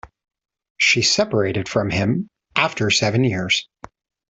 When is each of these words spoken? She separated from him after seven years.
She 0.77 1.03
separated 1.03 1.69
from 1.69 1.91
him 1.91 2.27
after 2.55 2.89
seven 2.89 3.23
years. 3.23 3.67